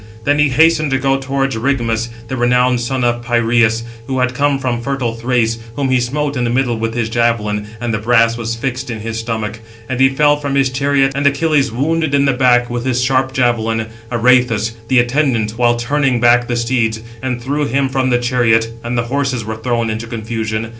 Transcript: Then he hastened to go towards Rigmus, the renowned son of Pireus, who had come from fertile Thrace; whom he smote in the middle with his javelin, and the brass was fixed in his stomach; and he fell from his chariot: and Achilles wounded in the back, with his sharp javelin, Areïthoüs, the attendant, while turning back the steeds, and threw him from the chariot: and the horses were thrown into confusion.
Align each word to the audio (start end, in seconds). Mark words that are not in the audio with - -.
Then 0.23 0.39
he 0.39 0.49
hastened 0.49 0.89
to 0.89 0.97
go 0.97 1.19
towards 1.19 1.55
Rigmus, 1.55 2.09
the 2.27 2.35
renowned 2.35 2.81
son 2.81 3.03
of 3.03 3.23
Pireus, 3.23 3.83
who 4.07 4.17
had 4.17 4.33
come 4.33 4.57
from 4.57 4.81
fertile 4.81 5.13
Thrace; 5.13 5.59
whom 5.75 5.89
he 5.91 5.99
smote 5.99 6.35
in 6.35 6.43
the 6.43 6.49
middle 6.49 6.75
with 6.75 6.95
his 6.95 7.07
javelin, 7.07 7.67
and 7.79 7.93
the 7.93 7.99
brass 7.99 8.35
was 8.35 8.55
fixed 8.55 8.89
in 8.89 9.01
his 9.01 9.19
stomach; 9.19 9.59
and 9.87 9.99
he 9.99 10.09
fell 10.09 10.37
from 10.37 10.55
his 10.55 10.71
chariot: 10.71 11.11
and 11.13 11.27
Achilles 11.27 11.71
wounded 11.71 12.15
in 12.15 12.25
the 12.25 12.33
back, 12.33 12.67
with 12.67 12.83
his 12.83 13.03
sharp 13.03 13.31
javelin, 13.31 13.89
Areïthoüs, 14.11 14.71
the 14.87 14.97
attendant, 14.97 15.55
while 15.59 15.75
turning 15.75 16.19
back 16.19 16.47
the 16.47 16.55
steeds, 16.57 16.99
and 17.21 17.39
threw 17.39 17.65
him 17.67 17.87
from 17.87 18.09
the 18.09 18.17
chariot: 18.17 18.71
and 18.83 18.97
the 18.97 19.03
horses 19.03 19.45
were 19.45 19.55
thrown 19.57 19.91
into 19.91 20.07
confusion. 20.07 20.69